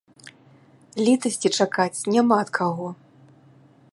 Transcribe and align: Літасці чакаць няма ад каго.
Літасці 1.07 1.47
чакаць 1.57 2.05
няма 2.15 2.35
ад 2.47 2.53
каго. 2.61 2.87